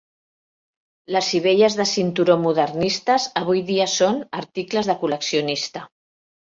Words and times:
Les 1.15 1.29
sivelles 1.33 1.75
de 1.81 1.85
cinturó 1.91 2.39
modernistes 2.47 3.29
avui 3.45 3.65
dia 3.71 3.89
són 4.01 4.21
articles 4.43 4.93
de 4.95 5.01
col·leccionista. 5.07 5.89